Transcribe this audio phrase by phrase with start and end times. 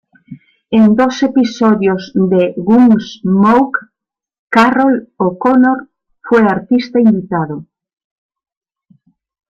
[0.71, 3.79] En dos episodios de "Gunsmoke",
[4.49, 5.91] Carroll O'Connor
[6.23, 7.67] fue artista invitado.